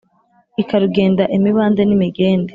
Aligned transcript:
Ikarugenda 0.61 1.23
imibande 1.37 1.81
n'imigende 1.85 2.49